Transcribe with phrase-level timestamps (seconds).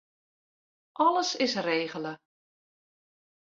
[1.05, 2.17] Alles is regele.